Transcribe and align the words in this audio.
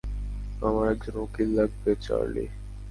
আমার 0.61 0.85
একজন 0.91 1.15
উকিল 1.17 1.49
লাগবে, 1.57 1.91
চার্লি। 2.01 2.45